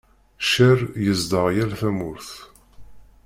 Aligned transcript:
Cceṛ 0.43 0.79
yezdeɣ 1.05 1.45
yal 1.55 1.71
tamurt. 1.79 2.29